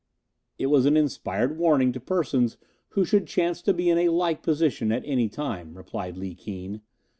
[0.57, 2.57] "It was an inspired warning to persons
[2.97, 6.81] who should chance to be in a like position at any time," replied Li Keen.